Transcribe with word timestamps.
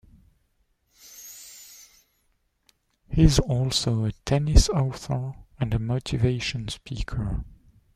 He 3.11 3.21
is 3.23 3.37
also 3.37 4.05
a 4.05 4.11
tennis 4.25 4.67
author 4.67 5.35
and 5.59 5.75
a 5.75 5.77
motivation 5.77 6.69
speaker. 6.69 7.45